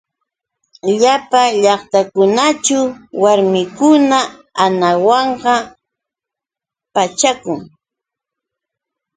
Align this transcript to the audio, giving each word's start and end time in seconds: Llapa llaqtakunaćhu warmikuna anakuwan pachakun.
Llapa 1.01 1.41
llaqtakunaćhu 1.63 2.79
warmikuna 3.21 4.19
anakuwan 4.63 5.27
pachakun. 6.93 7.59